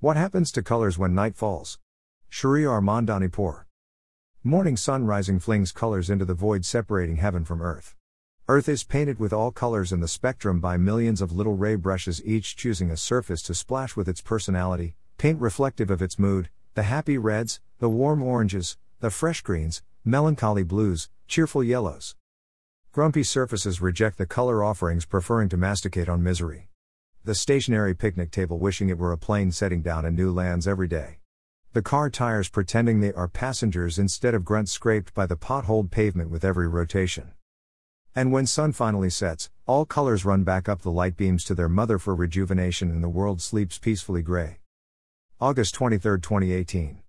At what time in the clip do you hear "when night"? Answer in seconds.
0.96-1.34